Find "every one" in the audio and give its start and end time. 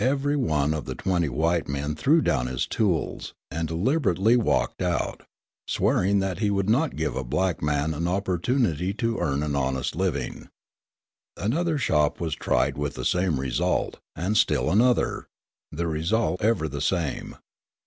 0.00-0.72